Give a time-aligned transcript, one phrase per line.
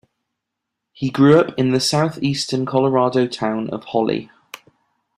[0.93, 4.31] He grew up in the southeastern Colorado town of Holly.